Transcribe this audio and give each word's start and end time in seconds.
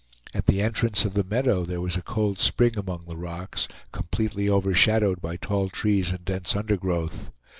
At 0.33 0.47
the 0.47 0.63
entrance 0.63 1.05
of 1.05 1.13
the 1.13 1.23
meadow 1.23 1.63
there 1.63 1.79
was 1.79 1.95
a 1.95 2.01
cold 2.01 2.39
spring 2.39 2.75
among 2.75 3.05
the 3.05 3.15
rocks, 3.15 3.67
completely 3.91 4.49
overshadowed 4.49 5.21
by 5.21 5.35
tall 5.35 5.69
trees 5.69 6.09
and 6.09 6.25
dense 6.25 6.55
undergrowth. 6.55 7.29